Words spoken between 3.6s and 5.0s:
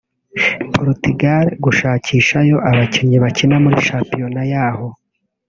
muri shampiyona yaho